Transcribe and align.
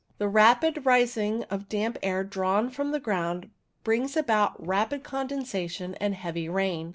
The 0.17 0.27
rapid 0.27 0.83
rising 0.83 1.43
of 1.51 1.69
damp 1.69 1.99
air 2.01 2.23
drawn 2.23 2.71
from 2.71 2.89
the 2.89 2.99
ground 2.99 3.51
brings 3.83 4.17
about 4.17 4.55
rapid 4.59 5.03
condensation 5.03 5.93
and 6.01 6.15
heavy 6.15 6.49
rain. 6.49 6.89